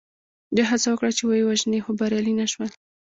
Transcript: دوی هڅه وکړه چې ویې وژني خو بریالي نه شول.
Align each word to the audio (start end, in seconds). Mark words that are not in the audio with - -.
دوی 0.55 0.65
هڅه 0.71 0.87
وکړه 0.89 1.11
چې 1.17 1.23
ویې 1.25 1.43
وژني 1.49 1.79
خو 1.83 1.91
بریالي 1.99 2.33
نه 2.41 2.45
شول. 2.51 2.69